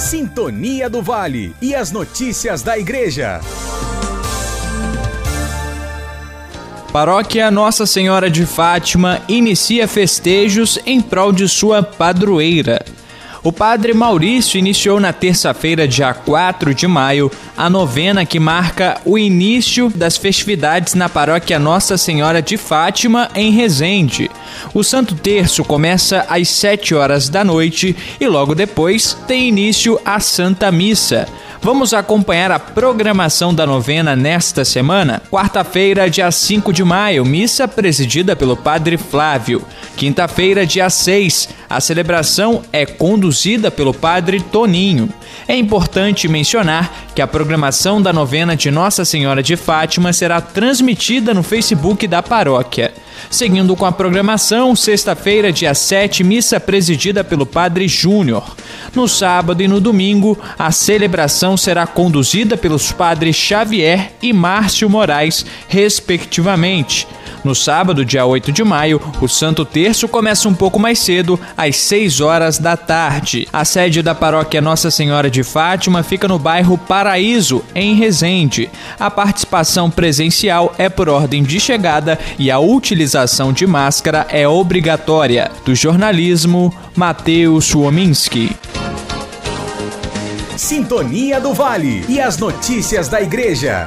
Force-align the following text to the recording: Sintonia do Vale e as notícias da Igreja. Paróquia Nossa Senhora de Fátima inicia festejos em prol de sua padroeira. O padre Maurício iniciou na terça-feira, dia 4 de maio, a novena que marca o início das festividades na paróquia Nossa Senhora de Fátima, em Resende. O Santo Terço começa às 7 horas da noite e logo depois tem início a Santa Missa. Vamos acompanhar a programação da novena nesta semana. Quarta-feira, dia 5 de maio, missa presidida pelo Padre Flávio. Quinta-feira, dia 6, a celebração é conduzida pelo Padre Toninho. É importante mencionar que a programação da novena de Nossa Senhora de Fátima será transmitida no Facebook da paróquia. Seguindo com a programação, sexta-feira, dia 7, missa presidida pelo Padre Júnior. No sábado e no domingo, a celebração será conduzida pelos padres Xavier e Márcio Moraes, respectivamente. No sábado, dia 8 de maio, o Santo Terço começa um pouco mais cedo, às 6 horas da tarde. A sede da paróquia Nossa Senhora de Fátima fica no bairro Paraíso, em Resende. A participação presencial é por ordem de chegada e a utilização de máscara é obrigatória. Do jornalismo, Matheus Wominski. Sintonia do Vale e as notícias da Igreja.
Sintonia 0.00 0.88
do 0.88 1.02
Vale 1.02 1.54
e 1.60 1.74
as 1.74 1.92
notícias 1.92 2.62
da 2.62 2.78
Igreja. 2.78 3.38
Paróquia 6.90 7.50
Nossa 7.50 7.84
Senhora 7.84 8.30
de 8.30 8.46
Fátima 8.46 9.20
inicia 9.28 9.86
festejos 9.86 10.78
em 10.86 11.02
prol 11.02 11.32
de 11.32 11.46
sua 11.46 11.82
padroeira. 11.82 12.82
O 13.42 13.50
padre 13.50 13.94
Maurício 13.94 14.58
iniciou 14.58 15.00
na 15.00 15.14
terça-feira, 15.14 15.88
dia 15.88 16.12
4 16.12 16.74
de 16.74 16.86
maio, 16.86 17.32
a 17.56 17.70
novena 17.70 18.26
que 18.26 18.38
marca 18.38 19.00
o 19.02 19.18
início 19.18 19.88
das 19.88 20.18
festividades 20.18 20.92
na 20.92 21.08
paróquia 21.08 21.58
Nossa 21.58 21.96
Senhora 21.96 22.42
de 22.42 22.58
Fátima, 22.58 23.30
em 23.34 23.50
Resende. 23.50 24.30
O 24.74 24.84
Santo 24.84 25.14
Terço 25.14 25.64
começa 25.64 26.26
às 26.28 26.50
7 26.50 26.94
horas 26.94 27.30
da 27.30 27.42
noite 27.42 27.96
e 28.20 28.26
logo 28.26 28.54
depois 28.54 29.16
tem 29.26 29.48
início 29.48 29.98
a 30.04 30.20
Santa 30.20 30.70
Missa. 30.70 31.26
Vamos 31.62 31.92
acompanhar 31.92 32.50
a 32.50 32.58
programação 32.58 33.54
da 33.54 33.66
novena 33.66 34.16
nesta 34.16 34.64
semana. 34.64 35.20
Quarta-feira, 35.30 36.08
dia 36.08 36.30
5 36.30 36.72
de 36.72 36.82
maio, 36.82 37.22
missa 37.22 37.68
presidida 37.68 38.34
pelo 38.34 38.56
Padre 38.56 38.96
Flávio. 38.96 39.62
Quinta-feira, 39.94 40.64
dia 40.64 40.88
6, 40.88 41.50
a 41.70 41.80
celebração 41.80 42.62
é 42.72 42.84
conduzida 42.84 43.70
pelo 43.70 43.94
Padre 43.94 44.40
Toninho. 44.40 45.08
É 45.46 45.56
importante 45.56 46.26
mencionar 46.26 46.92
que 47.14 47.22
a 47.22 47.28
programação 47.28 48.02
da 48.02 48.12
novena 48.12 48.56
de 48.56 48.72
Nossa 48.72 49.04
Senhora 49.04 49.40
de 49.40 49.56
Fátima 49.56 50.12
será 50.12 50.40
transmitida 50.40 51.32
no 51.32 51.44
Facebook 51.44 52.08
da 52.08 52.20
paróquia. 52.24 52.92
Seguindo 53.30 53.76
com 53.76 53.84
a 53.84 53.92
programação, 53.92 54.74
sexta-feira, 54.74 55.52
dia 55.52 55.72
7, 55.72 56.24
missa 56.24 56.58
presidida 56.58 57.22
pelo 57.22 57.46
Padre 57.46 57.86
Júnior. 57.86 58.56
No 58.94 59.06
sábado 59.06 59.62
e 59.62 59.68
no 59.68 59.80
domingo, 59.80 60.36
a 60.58 60.72
celebração 60.72 61.56
será 61.56 61.86
conduzida 61.86 62.56
pelos 62.56 62.90
padres 62.90 63.36
Xavier 63.36 64.12
e 64.20 64.32
Márcio 64.32 64.90
Moraes, 64.90 65.46
respectivamente. 65.68 67.06
No 67.42 67.54
sábado, 67.54 68.04
dia 68.04 68.26
8 68.26 68.52
de 68.52 68.62
maio, 68.62 69.00
o 69.20 69.26
Santo 69.26 69.64
Terço 69.64 70.06
começa 70.06 70.48
um 70.48 70.54
pouco 70.54 70.78
mais 70.78 70.98
cedo, 70.98 71.40
às 71.60 71.76
6 71.76 72.22
horas 72.22 72.58
da 72.58 72.74
tarde. 72.74 73.46
A 73.52 73.66
sede 73.66 74.00
da 74.00 74.14
paróquia 74.14 74.62
Nossa 74.62 74.90
Senhora 74.90 75.30
de 75.30 75.42
Fátima 75.42 76.02
fica 76.02 76.26
no 76.26 76.38
bairro 76.38 76.78
Paraíso, 76.78 77.62
em 77.74 77.94
Resende. 77.94 78.70
A 78.98 79.10
participação 79.10 79.90
presencial 79.90 80.74
é 80.78 80.88
por 80.88 81.10
ordem 81.10 81.42
de 81.42 81.60
chegada 81.60 82.18
e 82.38 82.50
a 82.50 82.58
utilização 82.58 83.52
de 83.52 83.66
máscara 83.66 84.26
é 84.30 84.48
obrigatória. 84.48 85.50
Do 85.62 85.74
jornalismo, 85.74 86.74
Matheus 86.96 87.74
Wominski. 87.74 88.56
Sintonia 90.56 91.38
do 91.40 91.52
Vale 91.52 92.06
e 92.08 92.18
as 92.18 92.38
notícias 92.38 93.06
da 93.08 93.20
Igreja. 93.20 93.86